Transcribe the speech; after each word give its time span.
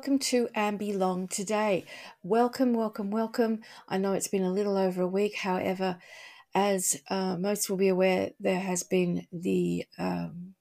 And 0.00 0.12
welcome 0.12 0.18
to 0.30 0.48
Ambe 0.56 0.96
Long 0.96 1.28
today. 1.28 1.84
Welcome, 2.22 2.72
welcome, 2.72 3.10
welcome. 3.10 3.60
I 3.86 3.98
know 3.98 4.14
it's 4.14 4.28
been 4.28 4.44
a 4.44 4.50
little 4.50 4.78
over 4.78 5.02
a 5.02 5.06
week. 5.06 5.36
However, 5.36 5.98
as 6.54 7.02
uh, 7.10 7.36
most 7.36 7.68
will 7.68 7.76
be 7.76 7.88
aware, 7.88 8.30
there 8.40 8.60
has 8.60 8.82
been 8.82 9.26
the 9.30 9.84
um, 9.98 10.54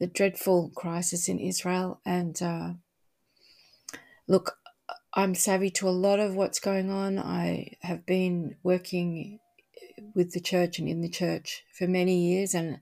the 0.00 0.06
dreadful 0.06 0.72
crisis 0.74 1.28
in 1.28 1.38
Israel, 1.38 2.00
and 2.06 2.40
uh, 2.40 2.72
look, 4.26 4.56
I'm 5.12 5.34
savvy 5.34 5.68
to 5.72 5.86
a 5.86 5.90
lot 5.90 6.18
of 6.18 6.34
what's 6.34 6.58
going 6.58 6.90
on. 6.90 7.18
I 7.18 7.76
have 7.82 8.06
been 8.06 8.56
working 8.62 9.40
with 10.14 10.32
the 10.32 10.40
church 10.40 10.78
and 10.78 10.88
in 10.88 11.02
the 11.02 11.10
church 11.10 11.64
for 11.74 11.86
many 11.86 12.18
years, 12.18 12.54
and 12.54 12.80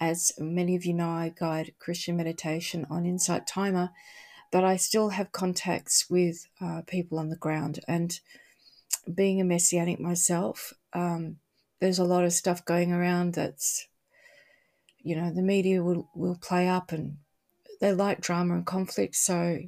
as 0.00 0.32
many 0.36 0.74
of 0.74 0.84
you 0.84 0.94
know, 0.94 1.10
I 1.10 1.32
guide 1.38 1.74
Christian 1.78 2.16
meditation 2.16 2.88
on 2.90 3.06
Insight 3.06 3.46
Timer, 3.46 3.90
but 4.56 4.64
I 4.64 4.78
still 4.78 5.10
have 5.10 5.32
contacts 5.32 6.08
with 6.08 6.48
uh, 6.62 6.80
people 6.86 7.18
on 7.18 7.28
the 7.28 7.36
ground. 7.36 7.78
And 7.86 8.18
being 9.14 9.38
a 9.38 9.44
messianic 9.44 10.00
myself, 10.00 10.72
um, 10.94 11.36
there's 11.78 11.98
a 11.98 12.04
lot 12.04 12.24
of 12.24 12.32
stuff 12.32 12.64
going 12.64 12.90
around 12.90 13.34
that's, 13.34 13.86
you 15.02 15.14
know, 15.14 15.30
the 15.30 15.42
media 15.42 15.82
will, 15.82 16.08
will 16.14 16.38
play 16.40 16.68
up 16.68 16.90
and 16.90 17.18
they 17.82 17.92
like 17.92 18.22
drama 18.22 18.54
and 18.54 18.64
conflict. 18.64 19.16
So 19.16 19.58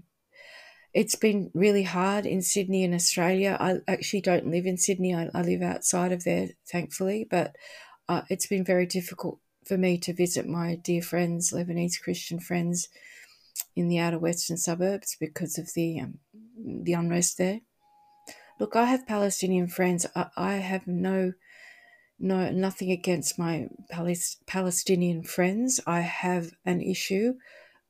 it's 0.95 1.17
been 1.17 1.51
really 1.53 1.83
hard 1.83 2.25
in 2.25 2.41
Sydney 2.41 2.83
in 2.83 2.95
Australia. 2.95 3.59
I 3.61 3.81
actually 3.87 4.23
don't 4.23 4.51
live 4.51 4.65
in 4.65 4.79
Sydney, 4.79 5.15
I, 5.15 5.29
I 5.35 5.43
live 5.43 5.61
outside 5.61 6.13
of 6.13 6.25
there, 6.25 6.49
thankfully, 6.67 7.27
but 7.31 7.55
uh, 8.09 8.23
it's 8.31 8.47
been 8.47 8.65
very 8.65 8.87
difficult 8.87 9.39
for 9.67 9.77
me 9.77 9.99
to 9.99 10.15
visit 10.15 10.49
my 10.49 10.77
dear 10.77 11.03
friends, 11.03 11.53
Lebanese 11.53 12.01
Christian 12.01 12.41
friends, 12.41 12.89
in 13.77 13.89
the 13.89 13.99
outer 13.99 14.19
western 14.19 14.57
suburbs 14.57 15.17
because 15.19 15.59
of 15.59 15.73
the 15.75 16.01
um, 16.01 16.19
the 16.83 16.93
unrest 16.93 17.39
there. 17.39 17.61
Look, 18.59 18.75
I 18.75 18.87
have 18.87 19.07
Palestinian 19.07 19.69
friends. 19.69 20.07
I, 20.15 20.27
I 20.37 20.55
have 20.55 20.87
no 20.87 21.33
no 22.19 22.51
nothing 22.51 22.91
against 22.91 23.39
my 23.39 23.69
Palestinian 24.47 25.23
friends. 25.23 25.81
I 25.87 26.01
have 26.01 26.53
an 26.65 26.81
issue 26.81 27.35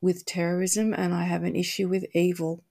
with 0.01 0.25
terrorism 0.25 0.93
and 0.93 1.13
I 1.13 1.23
have 1.23 1.43
an 1.43 1.55
issue 1.55 1.87
with 1.87 2.05
evil. 2.13 2.63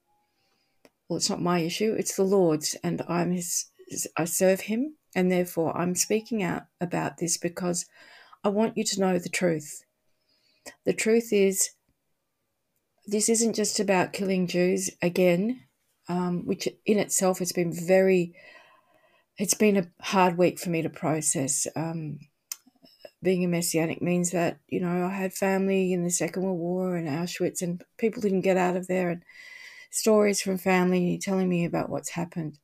Well, 1.09 1.17
it's 1.17 1.31
not 1.31 1.41
my 1.41 1.61
issue; 1.61 1.95
it's 1.99 2.17
the 2.17 2.25
Lord's, 2.25 2.77
and 2.85 3.03
I'm 3.09 3.33
his. 3.33 3.71
I 4.17 4.25
serve 4.25 4.63
Him, 4.63 4.97
and 5.15 5.33
therefore 5.33 5.77
I'm 5.77 5.95
speaking 5.95 6.43
out 6.43 6.65
about 6.81 7.19
this 7.19 7.39
because 7.39 7.87
I 8.45 8.51
want 8.51 8.77
you 8.77 8.85
to 8.85 9.01
know 9.01 9.19
the 9.19 9.29
truth. 9.29 9.85
The 10.85 10.93
truth 10.93 11.33
is, 11.33 11.71
this 13.09 13.29
isn't 13.29 13.55
just 13.55 13.81
about 13.81 14.13
killing 14.13 14.47
Jews 14.47 14.91
again, 15.03 15.63
um, 16.09 16.47
which 16.47 16.69
in 16.87 16.99
itself 16.99 17.39
has 17.39 17.53
been 17.53 17.73
very, 17.73 18.35
it's 19.39 19.55
been 19.55 19.77
a 19.77 19.91
hard 20.03 20.39
week 20.39 20.59
for 20.59 20.71
me 20.71 20.83
to 20.83 20.91
process. 20.91 21.67
Um, 21.75 22.19
being 23.23 23.45
a 23.45 23.49
Messianic 23.49 24.01
means 24.01 24.31
that, 24.31 24.59
you 24.69 24.81
know, 24.81 25.07
I 25.07 25.11
had 25.11 25.33
family 25.33 25.93
in 25.93 26.05
the 26.05 26.11
Second 26.11 26.43
World 26.45 26.59
War 26.59 26.97
and 26.97 27.09
Auschwitz, 27.09 27.63
and 27.63 27.83
people 27.97 28.23
didn't 28.23 28.43
get 28.43 28.57
out 28.57 28.77
of 28.77 28.87
there, 28.87 29.11
and 29.11 29.25
stories 29.91 30.41
from 30.41 30.59
family 30.59 31.19
telling 31.19 31.49
me 31.49 31.65
about 31.65 31.91
what's 31.91 32.11
happened 32.11 32.59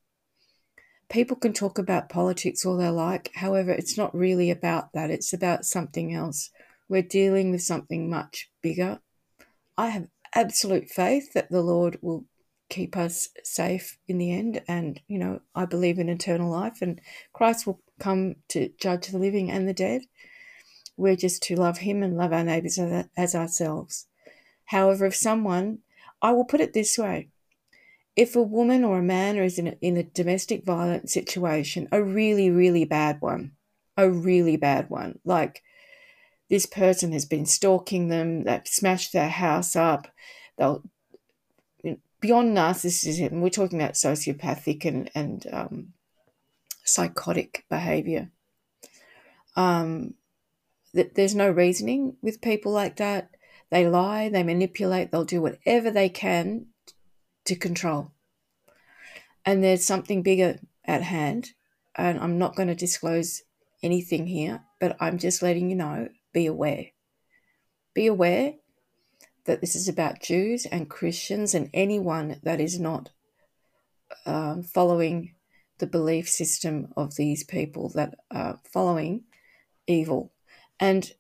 people 1.09 1.37
can 1.37 1.53
talk 1.53 1.79
about 1.79 2.09
politics 2.09 2.65
all 2.65 2.77
they 2.77 2.89
like. 2.89 3.31
However, 3.35 3.71
it's 3.71 3.97
not 3.97 4.15
really 4.15 4.51
about 4.51 4.93
that, 4.95 5.11
it's 5.11 5.33
about 5.33 5.65
something 5.65 6.15
else. 6.15 6.51
We're 6.89 7.03
dealing 7.03 7.51
with 7.51 7.63
something 7.63 8.11
much 8.11 8.51
bigger. 8.63 9.01
I 9.77 9.89
have 9.89 10.09
absolute 10.35 10.89
faith 10.91 11.33
that 11.33 11.51
the 11.51 11.63
Lord 11.63 11.99
will 12.03 12.25
keep 12.69 12.97
us 12.97 13.29
safe 13.43 13.99
in 14.09 14.19
the 14.19 14.33
end. 14.33 14.63
And, 14.67 15.01
you 15.07 15.19
know, 15.19 15.41
I 15.55 15.65
believe 15.65 15.99
in 15.99 16.09
eternal 16.09 16.51
life 16.51 16.83
and 16.83 17.01
Christ 17.33 17.67
will 17.67 17.81
come 17.99 18.37
to 18.49 18.71
judge 18.79 19.09
the 19.09 19.19
living 19.19 19.51
and 19.51 19.69
the 19.69 19.75
dead. 19.75 20.03
We're 20.97 21.17
just 21.17 21.43
to 21.45 21.57
love 21.57 21.79
Him 21.79 22.03
and 22.03 22.17
love 22.17 22.33
our 22.33 22.45
neighbours 22.45 22.79
as 23.17 23.35
ourselves. 23.35 24.07
However, 24.67 25.07
if 25.07 25.17
someone, 25.17 25.81
I 26.23 26.33
will 26.33 26.45
put 26.45 26.61
it 26.61 26.73
this 26.73 26.97
way 26.97 27.29
if 28.17 28.37
a 28.37 28.43
woman 28.43 28.85
or 28.85 28.99
a 28.99 29.03
man 29.03 29.37
is 29.37 29.59
in 29.59 29.69
a, 29.69 29.77
in 29.81 29.97
a 29.97 30.03
domestic 30.03 30.65
violence 30.65 31.13
situation, 31.13 31.89
a 31.91 32.03
really, 32.03 32.51
really 32.51 32.85
bad 32.85 33.21
one, 33.21 33.53
a 33.97 34.09
really 34.09 34.57
bad 34.57 34.89
one, 34.89 35.19
like 35.25 35.63
this 36.51 36.67
person 36.67 37.13
has 37.13 37.25
been 37.25 37.47
stalking 37.47 38.09
them, 38.09 38.45
they've 38.45 38.67
smashed 38.67 39.13
their 39.13 39.29
house 39.29 39.75
up, 39.77 40.09
they'll 40.59 40.83
beyond 42.25 42.57
narcissism, 42.57 43.43
we're 43.43 43.51
talking 43.51 43.79
about 43.79 43.93
sociopathic 43.93 44.87
and, 44.87 45.11
and 45.15 45.47
um, 45.53 45.93
psychotic 46.83 47.67
behavior. 47.69 48.31
Um, 49.57 50.15
that 50.95 51.17
there's 51.17 51.35
no 51.35 51.51
reasoning 51.51 52.17
with 52.23 52.41
people 52.41 52.73
like 52.73 52.97
that. 52.97 53.29
They 53.71 53.87
lie, 53.87 54.31
they 54.31 54.43
manipulate, 54.43 55.13
they'll 55.13 55.27
do 55.27 55.43
whatever 55.43 55.91
they 55.91 56.09
can 56.09 56.69
to 57.45 57.55
control. 57.55 58.13
And 59.45 59.63
there's 59.63 59.85
something 59.85 60.23
bigger 60.23 60.61
at 60.87 61.03
hand. 61.03 61.51
And 61.95 62.19
I'm 62.19 62.39
not 62.39 62.57
going 62.57 62.69
to 62.69 62.75
disclose 62.75 63.43
anything 63.83 64.29
here, 64.29 64.63
but 64.81 64.97
I'm 64.99 65.19
just 65.19 65.43
letting 65.43 65.69
you 65.69 65.77
know 65.77 66.09
be 66.35 66.45
aware. 66.45 66.89
Be 67.95 68.07
aware 68.07 68.55
that 69.47 69.63
this 69.63 69.75
is 69.75 69.89
about 69.89 70.21
Jews 70.21 70.67
and 70.67 70.91
Christians 70.91 71.55
and 71.55 71.71
anyone 71.73 72.41
that 72.43 72.61
is 72.61 72.79
not 72.79 73.11
um, 74.27 74.63
following 74.63 75.35
the 75.79 75.87
belief 75.87 76.29
system 76.29 76.89
of 76.97 77.17
these 77.17 77.45
people 77.45 77.89
that 77.95 78.15
are 78.31 78.61
following 78.71 79.25
evil. 79.87 80.33
And 80.79 81.13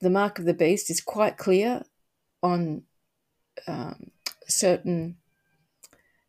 the 0.00 0.10
mark 0.10 0.38
of 0.38 0.44
the 0.44 0.54
beast 0.54 0.90
is 0.90 1.00
quite 1.00 1.36
clear 1.36 1.82
on 2.42 2.82
um, 3.66 4.10
certain 4.46 5.16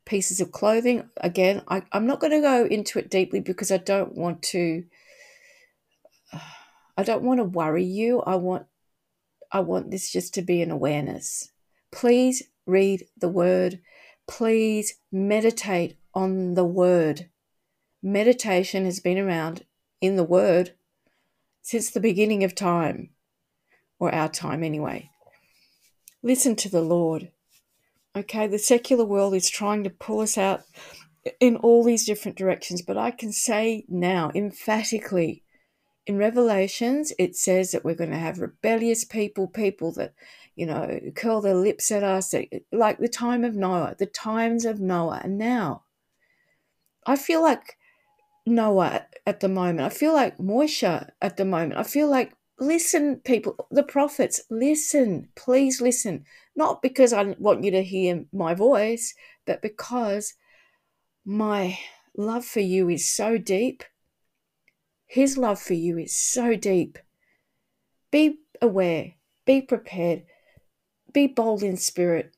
pieces 0.05 0.41
of 0.41 0.51
clothing. 0.51 1.09
Again, 1.17 1.61
I, 1.67 1.83
I'm 1.91 2.07
not 2.07 2.19
going 2.19 2.31
to 2.31 2.41
go 2.41 2.65
into 2.65 2.97
it 2.99 3.09
deeply 3.09 3.39
because 3.39 3.71
I 3.71 3.77
don't 3.77 4.15
want 4.15 4.41
to. 4.43 4.83
I 6.99 7.03
don't 7.03 7.23
want 7.23 7.39
to 7.39 7.45
worry 7.45 7.85
you. 7.85 8.19
I 8.23 8.35
want 8.35 8.65
I 9.53 9.61
want 9.61 9.89
this 9.89 10.11
just 10.11 10.33
to 10.33 10.41
be 10.41 10.61
an 10.61 10.69
awareness. 10.69 11.49
Please 11.93 12.43
read 12.65 13.05
the 13.15 13.29
word. 13.29 13.79
Please 14.27 14.95
meditate 15.09 15.95
on 16.13 16.55
the 16.55 16.65
word. 16.65 17.29
Meditation 18.03 18.83
has 18.83 18.99
been 18.99 19.17
around 19.17 19.63
in 20.01 20.17
the 20.17 20.25
word 20.25 20.73
since 21.61 21.89
the 21.89 22.01
beginning 22.01 22.43
of 22.43 22.53
time, 22.53 23.11
or 23.97 24.13
our 24.13 24.27
time 24.27 24.61
anyway. 24.61 25.09
Listen 26.21 26.53
to 26.57 26.67
the 26.67 26.81
Lord. 26.81 27.31
Okay, 28.13 28.45
the 28.45 28.59
secular 28.59 29.05
world 29.05 29.33
is 29.33 29.49
trying 29.49 29.85
to 29.85 29.89
pull 29.89 30.19
us 30.19 30.37
out 30.37 30.63
in 31.39 31.55
all 31.55 31.81
these 31.81 32.05
different 32.05 32.37
directions, 32.37 32.81
but 32.81 32.97
I 32.97 33.11
can 33.11 33.31
say 33.31 33.85
now 33.87 34.31
emphatically 34.35 35.43
in 36.05 36.17
Revelations, 36.17 37.13
it 37.19 37.35
says 37.35 37.71
that 37.71 37.85
we're 37.85 37.95
going 37.95 38.11
to 38.11 38.17
have 38.17 38.39
rebellious 38.39 39.05
people, 39.05 39.47
people 39.47 39.91
that, 39.93 40.13
you 40.55 40.65
know, 40.65 40.99
curl 41.15 41.41
their 41.41 41.55
lips 41.55 41.91
at 41.91 42.03
us, 42.03 42.33
like 42.71 42.99
the 42.99 43.07
time 43.07 43.43
of 43.43 43.55
Noah, 43.55 43.95
the 43.97 44.05
times 44.05 44.65
of 44.65 44.79
Noah. 44.79 45.21
And 45.23 45.37
now, 45.37 45.83
I 47.05 47.15
feel 47.15 47.41
like 47.41 47.77
Noah 48.45 49.05
at 49.25 49.39
the 49.39 49.49
moment. 49.49 49.81
I 49.81 49.89
feel 49.89 50.13
like 50.13 50.37
Moshe 50.37 51.09
at 51.21 51.37
the 51.37 51.45
moment. 51.45 51.77
I 51.77 51.83
feel 51.83 52.09
like 52.09 52.33
listen, 52.59 53.17
people, 53.17 53.67
the 53.71 53.83
prophets, 53.83 54.41
listen, 54.49 55.29
please 55.35 55.81
listen. 55.81 56.25
Not 56.55 56.81
because 56.81 57.13
I 57.13 57.23
want 57.39 57.63
you 57.63 57.71
to 57.71 57.83
hear 57.83 58.25
my 58.33 58.53
voice, 58.53 59.13
but 59.45 59.61
because 59.61 60.33
my 61.25 61.79
love 62.17 62.45
for 62.45 62.59
you 62.59 62.89
is 62.89 63.09
so 63.09 63.37
deep. 63.37 63.83
His 65.09 65.37
love 65.37 65.59
for 65.59 65.73
you 65.73 65.97
is 65.97 66.15
so 66.15 66.55
deep. 66.55 66.97
Be 68.11 68.37
aware, 68.61 69.15
be 69.45 69.61
prepared, 69.61 70.23
be 71.11 71.27
bold 71.27 71.63
in 71.63 71.75
spirit. 71.75 72.35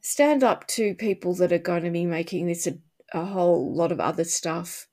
Stand 0.00 0.44
up 0.44 0.66
to 0.68 0.94
people 0.94 1.34
that 1.34 1.52
are 1.52 1.58
going 1.58 1.82
to 1.82 1.90
be 1.90 2.06
making 2.06 2.46
this 2.46 2.66
a, 2.66 2.78
a 3.12 3.24
whole 3.24 3.74
lot 3.74 3.90
of 3.90 3.98
other 3.98 4.24
stuff. 4.24 4.86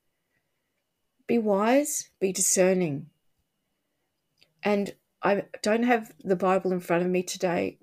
Be 1.27 1.38
wise, 1.38 2.09
be 2.19 2.31
discerning 2.31 3.12
and 4.63 4.94
I 5.24 5.44
don't 5.63 5.83
have 5.83 6.12
the 6.24 6.35
Bible 6.35 6.71
in 6.71 6.79
front 6.79 7.03
of 7.03 7.09
me 7.09 7.24
today, 7.24 7.79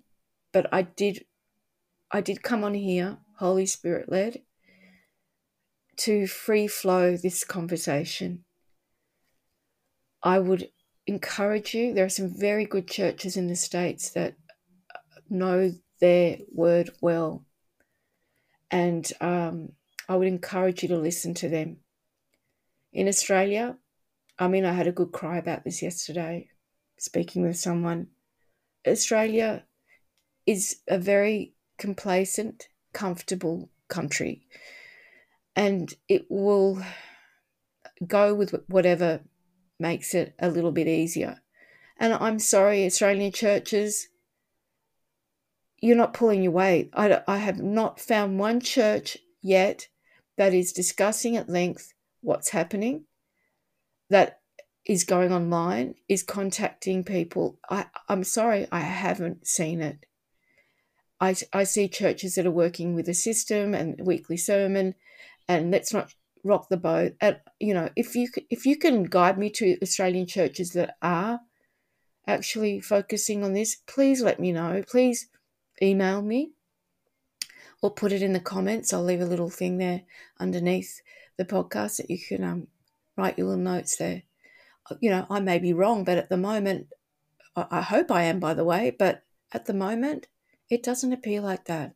but 0.53 0.67
I 0.73 0.83
did 0.83 1.25
I 2.11 2.21
did 2.21 2.43
come 2.43 2.63
on 2.63 2.75
here, 2.75 3.19
Holy 3.39 3.67
Spirit 3.67 4.11
led, 4.11 4.43
to 5.97 6.27
free 6.27 6.69
flow 6.69 7.17
this 7.17 7.43
conversation. 7.43 8.45
I 10.25 10.39
would 10.39 10.71
encourage 11.07 11.75
you, 11.75 11.93
there 11.93 12.07
are 12.07 12.09
some 12.09 12.31
very 12.35 12.65
good 12.65 12.89
churches 12.89 13.37
in 13.37 13.47
the 13.47 13.57
States 13.57 14.11
that 14.11 14.35
know 15.29 15.75
their 16.01 16.39
word 16.51 16.91
well. 17.03 17.45
And 18.71 19.11
um, 19.21 19.73
I 20.09 20.17
would 20.17 20.27
encourage 20.27 20.83
you 20.83 20.89
to 20.89 20.97
listen 20.97 21.35
to 21.35 21.49
them. 21.51 21.77
In 22.93 23.07
Australia, 23.07 23.77
I 24.39 24.49
mean, 24.49 24.65
I 24.65 24.73
had 24.73 24.87
a 24.87 24.93
good 24.93 25.13
cry 25.13 25.37
about 25.37 25.63
this 25.63 25.83
yesterday, 25.83 26.49
speaking 26.97 27.43
with 27.43 27.59
someone. 27.59 28.09
Australia 28.87 29.65
is 30.47 30.81
a 30.89 30.99
very 30.99 31.53
complacent, 31.77 32.69
comfortable 32.93 33.69
country, 33.89 34.47
and 35.55 35.93
it 36.09 36.27
will 36.31 36.83
go 38.07 38.35
with 38.35 38.55
whatever 38.69 39.21
makes 39.79 40.15
it 40.15 40.35
a 40.39 40.49
little 40.49 40.73
bit 40.73 40.87
easier. 40.87 41.41
And 41.99 42.13
I'm 42.13 42.39
sorry, 42.39 42.85
Australian 42.87 43.33
churches, 43.33 44.09
you're 45.81 45.97
not 45.97 46.15
pulling 46.15 46.43
your 46.43 46.53
weight. 46.53 46.91
I, 46.95 47.23
I 47.29 47.39
have 47.39 47.59
not 47.59 48.01
found 48.01 48.39
one 48.39 48.61
church 48.61 49.19
yet 49.43 49.89
that 50.37 50.55
is 50.55 50.73
discussing 50.73 51.37
at 51.37 51.49
length 51.49 51.93
what's 52.21 52.51
happening, 52.51 53.05
that 54.11 54.41
is 54.87 55.05
going 55.05 55.33
online, 55.33 55.95
is 56.09 56.23
contacting 56.23 57.05
people. 57.05 57.59
I, 57.71 57.87
I'm 58.09 58.25
sorry, 58.25 58.67
I 58.73 58.81
haven't 58.81 59.47
seen 59.47 59.81
it. 59.81 60.07
I, 61.21 61.37
I 61.53 61.65
see 61.65 61.89
churches 61.89 62.35
that 62.35 62.47
are 62.47 62.51
working 62.51 62.95
with 62.95 63.09
a 63.09 63.15
system 63.15 63.75
and 63.75 64.01
weekly 64.05 64.37
sermon, 64.37 64.95
and 65.49 65.71
let's 65.71 65.93
not 65.93 66.13
rock 66.45 66.69
the 66.69 66.77
boat. 66.77 67.15
And 67.21 67.39
you 67.59 67.75
know, 67.75 67.89
if 67.97 68.15
you 68.15 68.29
if 68.51 68.67
you 68.67 68.77
can 68.77 69.05
guide 69.05 69.39
me 69.39 69.51
to 69.51 69.77
Australian 69.83 70.27
churches 70.27 70.73
that 70.73 70.97
are 71.03 71.41
actually 72.27 72.81
focusing 72.81 73.43
on 73.43 73.53
this, 73.53 73.77
please 73.87 74.23
let 74.23 74.39
me 74.39 74.53
know. 74.53 74.83
Please 74.89 75.29
email 75.83 76.23
me 76.23 76.53
or 77.83 77.91
put 77.91 78.13
it 78.13 78.23
in 78.23 78.33
the 78.33 78.41
comments. 78.41 78.93
I'll 78.93 79.05
leave 79.05 79.21
a 79.21 79.27
little 79.27 79.51
thing 79.51 79.79
there 79.79 80.03
underneath 80.39 81.03
the 81.37 81.45
podcast 81.45 81.97
that 81.97 82.11
you 82.11 82.19
can 82.19 82.45
um, 82.45 82.67
write 83.17 83.37
your 83.37 83.49
little 83.49 83.63
notes 83.63 83.97
there. 83.97 84.23
You 85.01 85.11
know, 85.11 85.27
I 85.31 85.41
may 85.41 85.59
be 85.59 85.73
wrong, 85.73 86.05
but 86.05 86.19
at 86.19 86.29
the 86.29 86.37
moment, 86.37 86.89
I 87.57 87.83
hope 87.83 88.11
I 88.11 88.25
am, 88.25 88.41
by 88.41 88.55
the 88.55 88.65
way, 88.65 88.95
but 88.97 89.23
at 89.53 89.67
the 89.67 89.75
moment, 89.75 90.27
it 90.69 90.83
doesn't 90.83 91.13
appear 91.13 91.41
like 91.41 91.67
that. 91.67 91.95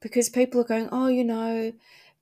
Because 0.00 0.28
people 0.28 0.60
are 0.60 0.64
going, 0.64 0.88
oh, 0.90 1.08
you 1.08 1.24
know, 1.24 1.72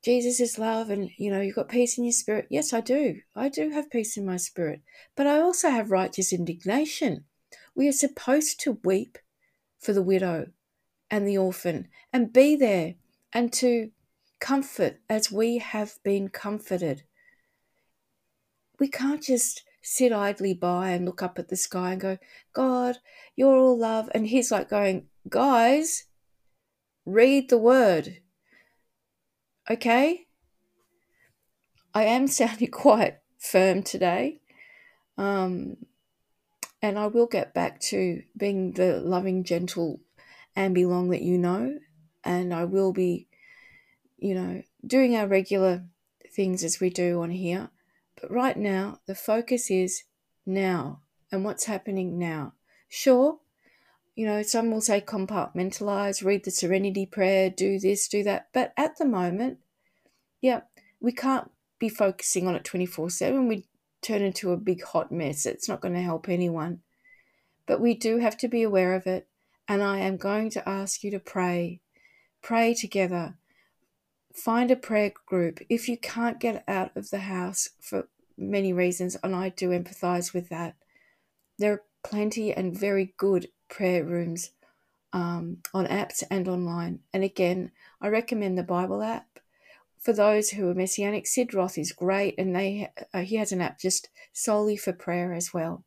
Jesus 0.03 0.41
is 0.41 0.59
love 0.59 0.91
and, 0.91 1.11
you 1.17 1.31
know, 1.31 1.41
you've 1.41 1.55
got 1.55 1.69
peace 1.69 1.97
in 1.97 2.05
your 2.05 2.13
spirit. 2.13 2.47
Yes, 2.51 2.73
I 2.73 2.81
do. 2.81 3.21
I 3.37 3.49
do 3.49 3.71
have 3.71 3.91
peace 3.91 4.17
in 4.17 4.27
my 4.27 4.37
spirit. 4.37 4.83
But 5.17 5.29
I 5.29 5.41
also 5.41 5.71
have 5.71 5.93
righteous 5.93 6.33
indignation. 6.33 7.25
We 7.75 7.89
are 7.89 7.93
supposed 7.93 8.59
to 8.61 8.81
weep 8.85 9.19
for 9.79 9.93
the 9.93 10.03
widow 10.03 10.49
and 11.11 11.27
the 11.27 11.39
orphan 11.39 11.89
and 12.13 12.33
be 12.33 12.57
there 12.57 12.95
and 13.33 13.53
to 13.55 13.91
comfort 14.41 14.99
as 15.09 15.31
we 15.31 15.59
have 15.59 15.99
been 16.03 16.29
comforted. 16.29 17.05
We 18.81 18.89
can't 18.89 19.23
just 19.23 19.63
sit 19.83 20.13
idly 20.13 20.55
by 20.55 20.91
and 20.91 21.05
look 21.05 21.23
up 21.23 21.39
at 21.39 21.49
the 21.49 21.57
sky 21.57 21.93
and 21.93 22.01
go, 22.01 22.19
God, 22.53 22.99
you're 23.37 23.57
all 23.57 23.79
love. 23.79 24.09
And 24.15 24.27
He's 24.27 24.51
like 24.51 24.69
going, 24.69 25.07
guys, 25.29 26.07
read 27.07 27.51
the 27.51 27.59
word. 27.59 28.22
Okay? 29.73 30.27
I 31.95 32.05
am 32.05 32.27
sounding 32.39 32.71
quite 32.71 33.19
firm 33.39 33.83
today. 33.83 34.41
Um, 35.17 35.77
and 36.81 36.99
I 36.99 37.07
will 37.07 37.27
get 37.27 37.55
back 37.55 37.81
to 37.81 38.23
being 38.37 38.73
the 38.73 39.01
loving, 39.01 39.45
gentle 39.45 40.01
Ambe 40.57 40.87
Long 40.87 41.11
that 41.11 41.23
you 41.23 41.39
know. 41.39 41.79
And 42.25 42.53
I 42.53 42.65
will 42.65 42.93
be, 42.93 43.29
you 44.19 44.35
know, 44.35 44.63
doing 44.87 45.17
our 45.17 45.27
regular 45.27 45.85
things 46.35 46.65
as 46.65 46.81
we 46.81 46.91
do 46.91 47.23
on 47.23 47.31
here. 47.31 47.71
But 48.21 48.31
right 48.31 48.57
now, 48.57 49.01
the 49.07 49.15
focus 49.15 49.71
is 49.71 50.05
now 50.45 51.01
and 51.31 51.45
what's 51.45 51.65
happening 51.65 52.19
now. 52.19 52.55
Sure, 52.89 53.39
you 54.15 54.27
know, 54.27 54.43
some 54.43 54.71
will 54.71 54.81
say 54.81 55.01
compartmentalize, 55.01 56.25
read 56.25 56.45
the 56.45 56.51
serenity 56.51 57.07
prayer, 57.07 57.49
do 57.49 57.79
this, 57.79 58.09
do 58.09 58.23
that. 58.25 58.49
But 58.53 58.73
at 58.77 58.99
the 58.99 59.07
moment, 59.07 59.59
yeah, 60.41 60.63
we 61.01 61.13
can't 61.13 61.51
be 61.79 61.89
focusing 61.89 62.47
on 62.47 62.55
it 62.55 62.65
24 62.65 63.11
7. 63.11 63.49
We 63.49 63.65
turn 64.03 64.23
into 64.23 64.53
a 64.53 64.57
big 64.57 64.83
hot 64.83 65.11
mess. 65.11 65.47
It's 65.47 65.69
not 65.69 65.81
going 65.81 65.95
to 65.95 66.03
help 66.03 66.29
anyone. 66.29 66.81
But 67.67 67.81
we 67.81 67.95
do 67.95 68.19
have 68.19 68.37
to 68.39 68.49
be 68.49 68.63
aware 68.63 68.95
of 68.95 69.07
it. 69.07 69.29
And 69.69 69.83
I 69.83 70.01
am 70.01 70.17
going 70.17 70.51
to 70.51 70.69
ask 70.69 71.03
you 71.03 71.11
to 71.13 71.21
pray. 71.21 71.81
Pray 72.43 72.75
together. 72.75 73.37
Find 74.35 74.71
a 74.71 74.77
prayer 74.77 75.13
group. 75.27 75.61
If 75.69 75.89
you 75.89 75.97
can't 75.97 76.41
get 76.41 76.65
out 76.67 76.95
of 76.97 77.11
the 77.11 77.21
house 77.21 77.71
for 77.81 78.09
many 78.37 78.73
reasons, 78.73 79.17
and 79.23 79.35
I 79.35 79.51
do 79.51 79.71
empathize 79.71 80.35
with 80.35 80.49
that, 80.49 80.75
there 81.59 81.73
are 81.73 81.83
plenty 82.03 82.53
and 82.53 82.77
very 82.77 83.15
good 83.17 83.49
prayer 83.73 84.05
rooms 84.05 84.51
um, 85.13 85.59
on 85.75 85.87
apps 85.87 86.23
and 86.31 86.47
online. 86.47 87.01
And 87.13 87.25
again, 87.25 87.73
I 88.01 88.09
recommend 88.09 88.57
the 88.57 88.63
Bible 88.63 89.03
app 89.03 89.33
for 90.03 90.13
those 90.13 90.51
who 90.51 90.69
are 90.69 90.75
messianic, 90.75 91.29
Sid 91.29 91.55
Roth 91.55 91.79
is 91.79 91.93
great, 91.93 92.35
and 92.37 92.55
they 92.55 92.91
uh, 93.15 93.21
he 93.21 93.37
has 93.37 93.53
an 93.53 93.61
app 93.61 93.79
just 93.79 94.09
solely 94.33 94.77
for 94.77 94.93
prayer 94.93 95.33
as 95.33 95.55
well. 95.55 95.85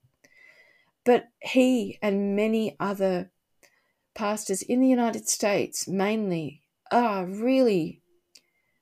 But 1.03 1.25
he 1.41 1.99
and 2.01 2.35
many 2.35 2.77
other 2.79 3.31
pastors 4.15 4.61
in 4.61 4.79
the 4.79 4.87
United 4.87 5.27
States, 5.27 5.85
mainly, 5.87 6.61
are 6.91 7.25
really, 7.25 8.01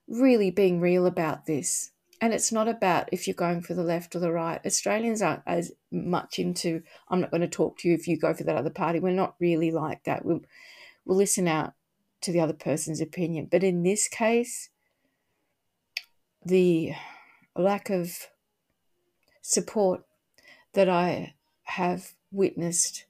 really 0.07 0.51
being 0.51 0.79
real 0.79 1.07
about 1.07 1.47
this. 1.47 1.89
And 2.23 2.33
it's 2.33 2.53
not 2.53 2.69
about 2.69 3.09
if 3.11 3.27
you're 3.27 3.33
going 3.33 3.61
for 3.63 3.73
the 3.73 3.83
left 3.83 4.15
or 4.15 4.19
the 4.19 4.31
right. 4.31 4.65
Australians 4.65 5.21
aren't 5.21 5.41
as 5.45 5.73
much 5.91 6.39
into, 6.39 6.81
I'm 7.09 7.19
not 7.19 7.31
going 7.31 7.41
to 7.41 7.49
talk 7.49 7.79
to 7.79 7.89
you 7.89 7.95
if 7.95 8.07
you 8.07 8.17
go 8.17 8.33
for 8.33 8.45
that 8.45 8.55
other 8.55 8.69
party. 8.69 9.01
We're 9.01 9.11
not 9.11 9.35
really 9.41 9.71
like 9.71 10.05
that. 10.05 10.23
We'll, 10.23 10.39
we'll 11.03 11.17
listen 11.17 11.49
out 11.49 11.73
to 12.21 12.31
the 12.31 12.39
other 12.39 12.53
person's 12.53 13.01
opinion. 13.01 13.49
But 13.51 13.61
in 13.61 13.83
this 13.83 14.07
case, 14.07 14.69
the 16.45 16.93
lack 17.57 17.89
of 17.89 18.29
support 19.41 20.05
that 20.71 20.87
I 20.87 21.33
have 21.63 22.13
witnessed 22.31 23.03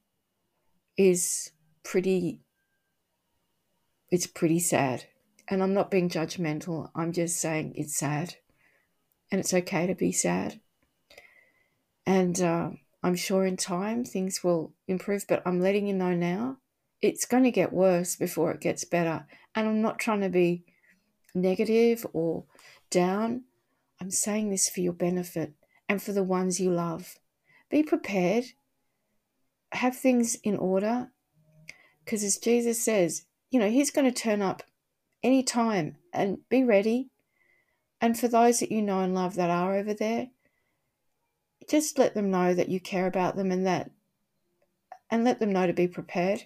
is 0.98 1.52
pretty 1.84 2.42
it's 4.10 4.28
pretty 4.28 4.60
sad 4.60 5.06
and 5.48 5.64
i'm 5.64 5.74
not 5.74 5.90
being 5.90 6.08
judgmental 6.08 6.90
i'm 6.94 7.12
just 7.12 7.40
saying 7.40 7.74
it's 7.76 7.96
sad 7.96 8.36
and 9.34 9.40
it's 9.40 9.54
okay 9.54 9.88
to 9.88 9.96
be 9.96 10.12
sad. 10.12 10.62
And 12.06 12.40
uh, 12.40 12.70
i'm 13.02 13.16
sure 13.16 13.46
in 13.46 13.58
time 13.58 14.06
things 14.06 14.42
will 14.44 14.72
improve 14.88 15.26
but 15.28 15.42
i'm 15.46 15.60
letting 15.60 15.88
you 15.88 15.94
know 15.94 16.14
now 16.14 16.58
it's 17.02 17.26
going 17.26 17.44
to 17.44 17.52
get 17.52 17.74
worse 17.74 18.16
before 18.16 18.52
it 18.52 18.62
gets 18.62 18.86
better. 18.86 19.26
And 19.56 19.68
i'm 19.68 19.82
not 19.82 20.00
trying 20.00 20.22
to 20.22 20.30
be 20.30 20.64
negative 21.34 22.06
or 22.14 22.46
down, 22.90 23.44
I'm 24.00 24.12
saying 24.12 24.52
this 24.52 24.70
for 24.70 24.82
your 24.82 24.94
benefit 24.94 25.54
and 25.90 26.02
for 26.02 26.14
the 26.14 26.24
ones 26.24 26.60
you 26.60 26.72
love. 26.72 27.16
Be 27.70 27.82
prepared, 27.82 28.46
have 29.72 29.98
things 29.98 30.36
in 30.44 30.58
order, 30.58 31.10
because 32.06 32.24
as 32.24 32.38
Jesus 32.38 32.84
says, 32.84 33.26
you 33.50 33.60
know, 33.60 33.70
He's 33.70 33.92
going 33.92 34.06
to 34.06 34.22
turn 34.22 34.42
up 34.42 34.62
anytime. 35.24 35.96
And 36.14 36.38
be 36.50 36.64
ready. 36.64 37.10
And 38.04 38.20
for 38.20 38.28
those 38.28 38.60
that 38.60 38.70
you 38.70 38.82
know 38.82 39.00
and 39.00 39.16
love 39.16 39.36
that 39.36 39.50
are 39.50 39.78
over 39.78 39.94
there, 39.94 40.28
just 41.70 41.98
let 41.98 42.14
them 42.14 42.30
know 42.32 42.54
that 42.54 42.68
you 42.68 42.82
care 42.82 43.08
about 43.08 43.38
them 43.38 43.50
and 43.50 43.66
that, 43.66 43.92
and 45.10 45.24
let 45.24 45.40
them 45.40 45.54
know 45.54 45.68
to 45.68 45.72
be 45.72 45.88
prepared 45.88 46.44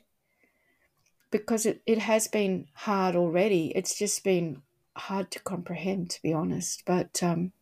because 1.31 1.65
it, 1.65 1.81
it 1.87 1.97
has 1.97 2.27
been 2.27 2.67
hard 2.73 3.15
already. 3.15 3.71
It's 3.75 3.97
just 3.97 4.23
been 4.23 4.61
hard 4.95 5.31
to 5.31 5.39
comprehend, 5.39 6.11
to 6.11 6.21
be 6.21 6.31
honest. 6.31 6.83
But 6.85 7.23
um, 7.23 7.53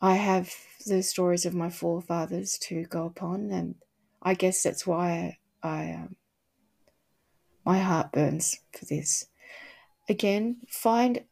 I 0.00 0.14
have 0.14 0.50
the 0.86 1.02
stories 1.02 1.44
of 1.44 1.52
my 1.52 1.68
forefathers 1.68 2.56
to 2.68 2.84
go 2.84 3.04
upon, 3.04 3.50
and 3.50 3.74
I 4.22 4.32
guess 4.32 4.62
that's 4.62 4.86
why 4.86 5.36
I, 5.62 5.90
um, 5.90 6.16
my 7.66 7.80
heart 7.80 8.12
burns 8.12 8.60
for 8.72 8.86
this. 8.86 9.26
Again, 10.08 10.62
find 10.70 11.24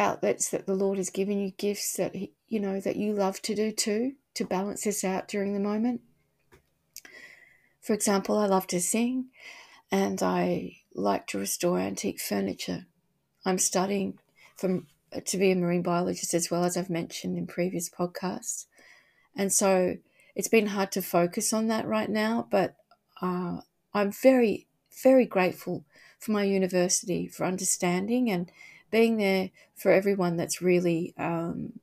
outlets 0.00 0.50
that 0.50 0.66
the 0.66 0.74
Lord 0.74 0.98
has 0.98 1.10
given 1.10 1.38
you, 1.38 1.50
gifts 1.50 1.94
that 1.96 2.16
he, 2.16 2.32
you 2.48 2.58
know 2.58 2.80
that 2.80 2.96
you 2.96 3.12
love 3.12 3.40
to 3.42 3.54
do 3.54 3.70
too, 3.70 4.14
to 4.34 4.44
balance 4.44 4.82
this 4.84 5.04
out 5.04 5.28
during 5.28 5.52
the 5.52 5.60
moment. 5.60 6.00
For 7.80 7.92
example, 7.92 8.38
I 8.38 8.46
love 8.46 8.66
to 8.68 8.80
sing, 8.80 9.26
and 9.92 10.22
I 10.22 10.78
like 10.94 11.26
to 11.28 11.38
restore 11.38 11.78
antique 11.78 12.20
furniture. 12.20 12.86
I'm 13.44 13.58
studying 13.58 14.18
from 14.56 14.86
to 15.24 15.36
be 15.36 15.50
a 15.50 15.56
marine 15.56 15.82
biologist 15.82 16.34
as 16.34 16.50
well 16.50 16.64
as 16.64 16.76
I've 16.76 16.90
mentioned 16.90 17.36
in 17.36 17.46
previous 17.46 17.90
podcasts, 17.90 18.66
and 19.36 19.52
so 19.52 19.96
it's 20.34 20.48
been 20.48 20.68
hard 20.68 20.92
to 20.92 21.02
focus 21.02 21.52
on 21.52 21.68
that 21.68 21.86
right 21.86 22.10
now. 22.10 22.46
But 22.50 22.74
uh, 23.20 23.60
I'm 23.92 24.12
very, 24.12 24.66
very 25.02 25.26
grateful 25.26 25.84
for 26.18 26.32
my 26.32 26.44
university 26.44 27.26
for 27.26 27.44
understanding 27.44 28.30
and 28.30 28.50
being 28.90 29.16
there 29.16 29.50
for 29.76 29.92
everyone 29.92 30.36
that's 30.36 30.60
really 30.60 31.14
um, 31.16 31.80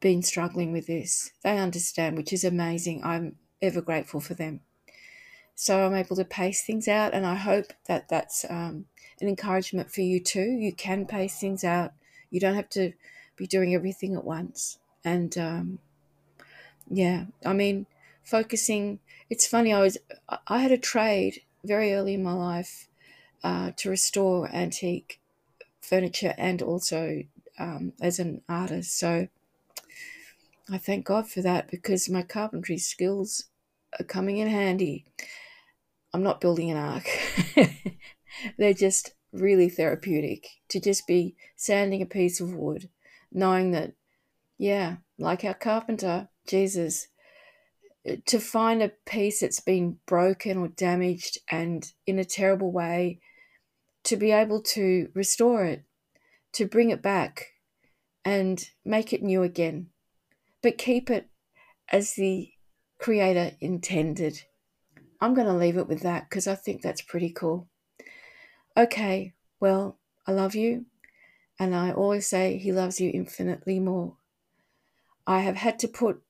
been 0.00 0.22
struggling 0.22 0.72
with 0.72 0.86
this. 0.86 1.32
They 1.42 1.58
understand, 1.58 2.16
which 2.16 2.32
is 2.32 2.44
amazing. 2.44 3.02
I'm 3.04 3.36
ever 3.60 3.80
grateful 3.80 4.20
for 4.20 4.34
them. 4.34 4.60
So 5.54 5.84
I'm 5.84 5.94
able 5.94 6.16
to 6.16 6.24
pace 6.24 6.64
things 6.64 6.86
out, 6.86 7.14
and 7.14 7.26
I 7.26 7.34
hope 7.34 7.72
that 7.86 8.08
that's 8.08 8.44
um, 8.48 8.86
an 9.20 9.28
encouragement 9.28 9.90
for 9.90 10.02
you 10.02 10.20
too. 10.20 10.40
You 10.40 10.72
can 10.72 11.04
pace 11.04 11.40
things 11.40 11.64
out. 11.64 11.92
You 12.30 12.38
don't 12.38 12.54
have 12.54 12.68
to 12.70 12.92
be 13.36 13.46
doing 13.46 13.74
everything 13.74 14.14
at 14.14 14.24
once. 14.24 14.78
And 15.04 15.36
um, 15.36 15.78
yeah, 16.88 17.26
I 17.44 17.54
mean, 17.54 17.86
focusing. 18.22 19.00
It's 19.30 19.46
funny. 19.46 19.72
I 19.72 19.80
was 19.80 19.98
I 20.46 20.60
had 20.60 20.72
a 20.72 20.78
trade 20.78 21.42
very 21.64 21.92
early 21.92 22.14
in 22.14 22.22
my 22.22 22.32
life 22.32 22.88
uh, 23.42 23.72
to 23.76 23.90
restore 23.90 24.48
antique 24.54 25.20
furniture 25.80 26.34
and 26.36 26.62
also 26.62 27.22
um, 27.58 27.92
as 28.00 28.18
an 28.18 28.42
artist. 28.48 28.98
So 28.98 29.28
I 30.70 30.78
thank 30.78 31.06
God 31.06 31.28
for 31.28 31.40
that 31.42 31.70
because 31.70 32.08
my 32.08 32.22
carpentry 32.22 32.78
skills 32.78 33.44
are 33.98 34.04
coming 34.04 34.38
in 34.38 34.48
handy. 34.48 35.06
I'm 36.12 36.22
not 36.22 36.40
building 36.40 36.70
an 36.70 36.76
ark. 36.76 37.08
They're 38.58 38.74
just 38.74 39.12
really 39.32 39.68
therapeutic 39.68 40.46
to 40.68 40.80
just 40.80 41.06
be 41.06 41.36
sanding 41.56 42.02
a 42.02 42.06
piece 42.06 42.40
of 42.40 42.54
wood, 42.54 42.88
knowing 43.32 43.72
that, 43.72 43.92
yeah, 44.58 44.96
like 45.18 45.44
our 45.44 45.54
carpenter, 45.54 46.28
Jesus, 46.46 47.08
to 48.26 48.38
find 48.38 48.82
a 48.82 48.92
piece 49.06 49.40
that's 49.40 49.60
been 49.60 49.98
broken 50.06 50.58
or 50.58 50.68
damaged 50.68 51.38
and 51.50 51.92
in 52.06 52.18
a 52.18 52.24
terrible 52.24 52.72
way, 52.72 53.20
to 54.08 54.16
be 54.16 54.32
able 54.32 54.62
to 54.62 55.10
restore 55.12 55.66
it, 55.66 55.84
to 56.54 56.66
bring 56.66 56.88
it 56.88 57.02
back 57.02 57.48
and 58.24 58.70
make 58.82 59.12
it 59.12 59.22
new 59.22 59.42
again, 59.42 59.88
but 60.62 60.78
keep 60.78 61.10
it 61.10 61.28
as 61.92 62.14
the 62.14 62.50
Creator 62.98 63.52
intended. 63.60 64.44
I'm 65.20 65.34
going 65.34 65.46
to 65.46 65.52
leave 65.52 65.76
it 65.76 65.88
with 65.88 66.00
that 66.00 66.28
because 66.28 66.48
I 66.48 66.54
think 66.54 66.80
that's 66.80 67.02
pretty 67.02 67.30
cool. 67.30 67.68
Okay, 68.78 69.34
well, 69.60 69.98
I 70.26 70.32
love 70.32 70.54
you, 70.54 70.86
and 71.60 71.74
I 71.74 71.92
always 71.92 72.26
say 72.26 72.56
He 72.56 72.72
loves 72.72 72.98
you 73.00 73.10
infinitely 73.12 73.78
more. 73.78 74.16
I 75.26 75.40
have 75.40 75.56
had 75.56 75.78
to 75.80 75.88
put 75.88 76.22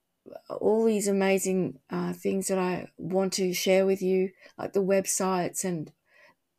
all 0.49 0.85
these 0.85 1.07
amazing 1.07 1.79
uh, 1.91 2.13
things 2.13 2.49
that 2.49 2.59
I 2.59 2.89
want 2.97 3.35
to 3.35 3.55
share 3.55 3.87
with 3.87 4.03
you, 4.03 4.31
like 4.59 4.73
the 4.73 4.83
websites 4.83 5.63
and 5.63 5.93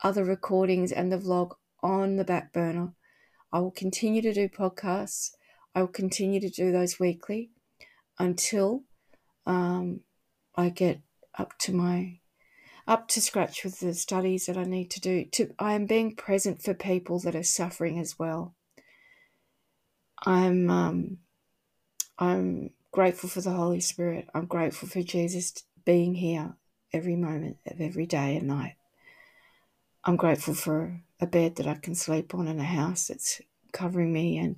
other 0.03 0.24
recordings 0.24 0.91
and 0.91 1.12
the 1.12 1.18
vlog, 1.18 1.51
on 1.82 2.18
the 2.18 2.24
back 2.24 2.51
burner. 2.51 2.94
I 3.51 3.60
will 3.60 3.72
continue 3.72 4.22
to 4.22 4.34
do 4.34 4.50
podcasts. 4.50 5.32
I 5.74 5.82
will 5.82 5.88
continue 5.88 6.39
to 6.41 6.50
do 6.50 6.72
those 6.72 7.00
weekly 7.00 7.51
until 8.18 8.84
um, 9.46 10.01
I 10.56 10.70
get 10.70 11.01
up 11.38 11.58
to 11.60 11.74
my 11.74 12.20
up 12.88 13.08
to 13.08 13.22
scratch 13.22 13.63
with 13.63 13.79
the 13.79 13.94
studies 13.94 14.48
that 14.48 14.58
I 14.58 14.63
need 14.63 14.89
to 14.91 15.00
do. 15.00 15.25
To 15.34 15.53
I 15.60 15.74
am 15.74 15.86
being 15.86 16.15
present 16.15 16.62
for 16.62 16.74
people 16.74 17.20
that 17.20 17.36
are 17.36 17.44
suffering 17.44 18.00
as 18.00 18.18
well. 18.18 18.56
I'm 20.25 20.70
um, 20.70 21.18
I'm 22.18 22.72
grateful 22.91 23.29
for 23.29 23.41
the 23.41 23.51
Holy 23.51 23.79
Spirit. 23.79 24.27
I'm 24.34 24.46
grateful 24.46 24.89
for 24.89 25.01
Jesus 25.01 25.53
being 25.86 26.15
here 26.15 26.56
every 26.91 27.15
moment 27.15 27.58
of 27.65 27.79
every 27.79 28.06
day 28.06 28.36
and 28.36 28.48
night. 28.48 28.75
I'm 30.03 30.15
grateful 30.15 30.53
for 30.53 31.01
a 31.20 31.27
bed 31.27 31.56
that 31.58 31.68
I 31.68 31.75
can 31.75 31.96
sleep 31.96 32.34
on 32.34 32.48
and 32.48 32.60
a 32.60 32.63
house 32.63 33.08
that's 33.08 33.41
covering 33.72 34.12
me 34.13 34.38
and 34.38 34.56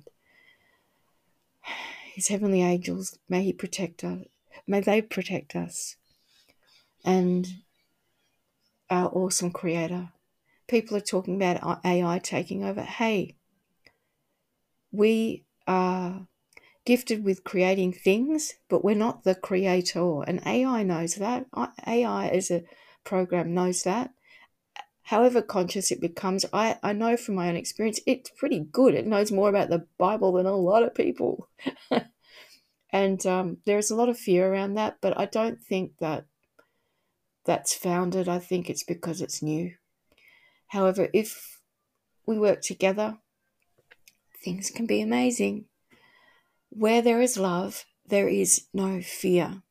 his 2.14 2.28
heavenly 2.28 2.62
angels 2.62 3.18
may 3.28 3.42
he 3.42 3.52
protect 3.52 4.04
us 4.04 4.24
may 4.66 4.80
they 4.80 5.02
protect 5.02 5.54
us 5.56 5.96
and 7.04 7.46
our 8.88 9.08
awesome 9.08 9.50
creator 9.50 10.10
people 10.68 10.96
are 10.96 11.00
talking 11.00 11.36
about 11.36 11.84
ai 11.84 12.18
taking 12.18 12.64
over 12.64 12.82
hey 12.82 13.34
we 14.92 15.44
are 15.66 16.26
gifted 16.84 17.24
with 17.24 17.44
creating 17.44 17.92
things, 17.92 18.54
but 18.68 18.84
we're 18.84 18.94
not 18.94 19.24
the 19.24 19.34
creator. 19.34 20.22
And 20.22 20.44
AI 20.46 20.82
knows 20.82 21.14
that. 21.16 21.46
AI 21.86 22.28
as 22.28 22.50
a 22.50 22.64
program 23.04 23.54
knows 23.54 23.82
that. 23.84 24.12
However 25.04 25.42
conscious 25.42 25.90
it 25.90 26.00
becomes, 26.00 26.44
I, 26.52 26.78
I 26.82 26.92
know 26.92 27.16
from 27.16 27.34
my 27.34 27.48
own 27.48 27.56
experience, 27.56 28.00
it's 28.06 28.30
pretty 28.30 28.60
good. 28.60 28.94
It 28.94 29.06
knows 29.06 29.32
more 29.32 29.48
about 29.48 29.68
the 29.68 29.86
Bible 29.98 30.32
than 30.32 30.46
a 30.46 30.54
lot 30.54 30.84
of 30.84 30.94
people. 30.94 31.48
and 32.90 33.26
um, 33.26 33.58
there's 33.66 33.90
a 33.90 33.96
lot 33.96 34.08
of 34.08 34.18
fear 34.18 34.52
around 34.52 34.74
that, 34.74 34.98
but 35.00 35.18
I 35.18 35.26
don't 35.26 35.60
think 35.60 35.98
that 35.98 36.26
that's 37.44 37.74
founded. 37.74 38.28
I 38.28 38.38
think 38.38 38.70
it's 38.70 38.84
because 38.84 39.20
it's 39.20 39.42
new. 39.42 39.74
However, 40.68 41.08
if 41.12 41.60
we 42.24 42.38
work 42.38 42.62
together, 42.62 43.18
things 44.42 44.70
can 44.70 44.86
be 44.86 45.00
amazing. 45.00 45.66
Where 46.70 47.02
there 47.02 47.20
is 47.20 47.36
love, 47.36 47.84
there 48.06 48.28
is 48.28 48.66
no 48.72 49.02
fear. 49.02 49.62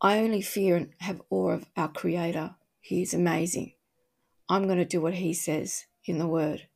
I 0.00 0.18
only 0.18 0.42
fear 0.42 0.76
and 0.76 0.90
have 1.00 1.22
awe 1.30 1.50
of 1.50 1.66
our 1.76 1.88
Creator. 1.88 2.56
He 2.82 3.00
is 3.00 3.14
amazing. 3.14 3.72
I'm 4.48 4.66
going 4.66 4.78
to 4.78 4.84
do 4.84 5.00
what 5.00 5.14
He 5.14 5.32
says 5.32 5.86
in 6.04 6.18
the 6.18 6.26
Word, 6.26 6.66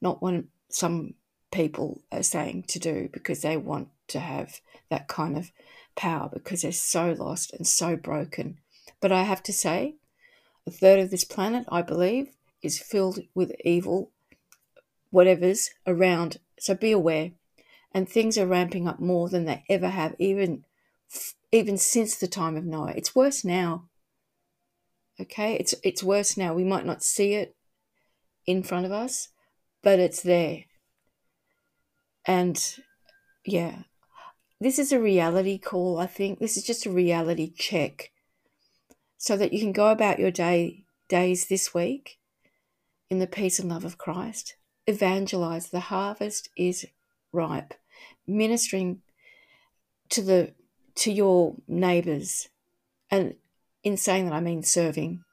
not 0.00 0.20
what 0.20 0.44
some 0.68 1.14
people 1.50 2.02
are 2.12 2.22
saying 2.22 2.64
to 2.64 2.78
do 2.78 3.08
because 3.12 3.40
they 3.40 3.56
want 3.56 3.88
to 4.08 4.18
have 4.18 4.60
that 4.90 5.08
kind 5.08 5.38
of 5.38 5.52
power 5.96 6.28
because 6.32 6.62
they're 6.62 6.72
so 6.72 7.12
lost 7.12 7.54
and 7.54 7.66
so 7.66 7.96
broken. 7.96 8.58
But 9.00 9.12
I 9.12 9.22
have 9.22 9.42
to 9.44 9.52
say, 9.52 9.94
a 10.66 10.70
third 10.70 10.98
of 10.98 11.10
this 11.10 11.24
planet, 11.24 11.64
I 11.70 11.82
believe, 11.82 12.28
is 12.62 12.78
filled 12.78 13.20
with 13.34 13.52
evil, 13.64 14.10
whatever's 15.10 15.70
around. 15.86 16.38
So 16.58 16.74
be 16.74 16.92
aware 16.92 17.32
and 17.94 18.08
things 18.08 18.38
are 18.38 18.46
ramping 18.46 18.88
up 18.88 19.00
more 19.00 19.28
than 19.28 19.44
they 19.44 19.64
ever 19.68 19.88
have, 19.88 20.14
even 20.18 20.64
even 21.50 21.76
since 21.76 22.16
the 22.16 22.26
time 22.26 22.56
of 22.56 22.64
Noah. 22.64 22.94
It's 22.96 23.14
worse 23.14 23.44
now. 23.44 23.88
Okay, 25.22 25.54
it's 25.54 25.74
it's 25.84 26.02
worse 26.02 26.36
now. 26.36 26.52
We 26.52 26.64
might 26.64 26.84
not 26.84 27.02
see 27.02 27.34
it 27.34 27.54
in 28.44 28.62
front 28.62 28.86
of 28.86 28.92
us, 28.92 29.28
but 29.82 29.98
it's 29.98 30.22
there. 30.22 30.64
And 32.26 32.60
yeah, 33.44 33.84
this 34.60 34.78
is 34.78 34.92
a 34.92 35.00
reality 35.00 35.58
call. 35.58 35.98
I 35.98 36.06
think 36.06 36.38
this 36.38 36.56
is 36.56 36.64
just 36.64 36.86
a 36.86 36.90
reality 36.90 37.52
check, 37.54 38.10
so 39.16 39.36
that 39.36 39.52
you 39.52 39.60
can 39.60 39.72
go 39.72 39.90
about 39.90 40.18
your 40.18 40.32
day 40.32 40.84
days 41.08 41.46
this 41.46 41.72
week 41.72 42.18
in 43.08 43.18
the 43.18 43.26
peace 43.26 43.58
and 43.58 43.68
love 43.68 43.84
of 43.84 43.98
Christ. 43.98 44.56
Evangelize. 44.86 45.68
The 45.68 45.80
harvest 45.80 46.48
is 46.56 46.86
ripe 47.32 47.74
ministering 48.26 49.02
to 50.08 50.22
the 50.22 50.52
to 50.94 51.12
your 51.12 51.54
neighbors 51.68 52.48
and 53.10 53.34
in 53.82 53.96
saying 53.96 54.26
that 54.26 54.34
I 54.34 54.40
mean 54.40 54.62
serving 54.62 55.24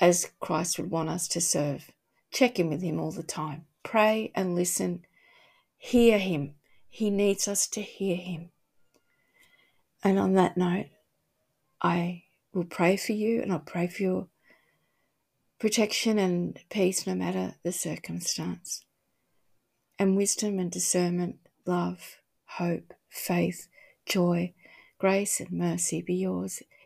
as 0.00 0.30
Christ 0.40 0.78
would 0.78 0.90
want 0.90 1.08
us 1.08 1.28
to 1.28 1.40
serve. 1.40 1.90
Check 2.30 2.58
in 2.58 2.68
with 2.68 2.82
him 2.82 2.98
all 2.98 3.12
the 3.12 3.22
time. 3.22 3.66
Pray 3.82 4.32
and 4.34 4.54
listen. 4.54 5.04
Hear 5.76 6.18
him. 6.18 6.54
He 6.88 7.10
needs 7.10 7.46
us 7.46 7.66
to 7.68 7.82
hear 7.82 8.16
him. 8.16 8.50
And 10.02 10.18
on 10.18 10.34
that 10.34 10.56
note, 10.56 10.86
I 11.80 12.24
will 12.52 12.64
pray 12.64 12.96
for 12.96 13.12
you 13.12 13.40
and 13.40 13.52
I'll 13.52 13.60
pray 13.60 13.86
for 13.86 14.02
your 14.02 14.26
protection 15.58 16.18
and 16.18 16.58
peace 16.70 17.06
no 17.06 17.14
matter 17.14 17.54
the 17.62 17.72
circumstance 17.72 18.84
and 19.98 20.16
wisdom 20.16 20.58
and 20.58 20.70
discernment, 20.70 21.36
love, 21.64 22.16
hope, 22.44 22.92
faith, 23.08 23.68
joy, 24.04 24.52
grace, 24.98 25.38
and 25.38 25.52
mercy 25.52 26.02
be 26.02 26.14
yours 26.14 26.62